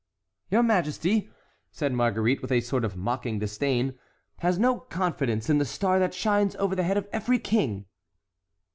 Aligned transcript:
"Your 0.49 0.63
majesty," 0.63 1.29
said 1.69 1.93
Marguerite, 1.93 2.41
with 2.41 2.51
a 2.51 2.59
sort 2.61 2.83
of 2.83 2.95
mocking 2.97 3.37
disdain, 3.37 3.99
"has 4.39 4.57
no 4.57 4.79
confidence 4.79 5.47
in 5.47 5.59
the 5.59 5.63
star 5.65 5.99
that 5.99 6.15
shines 6.15 6.55
over 6.55 6.75
the 6.75 6.81
head 6.81 6.97
of 6.97 7.07
every 7.11 7.37
king!" 7.37 7.85